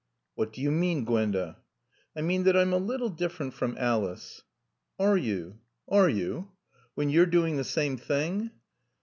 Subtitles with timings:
[0.33, 1.57] "What do you mean, Gwenda?"
[2.15, 4.41] "I mean that I'm a little different from Alice."
[4.97, 5.59] "Are you?
[5.87, 6.49] Are you?
[6.95, 8.49] When you're doing the same thing?"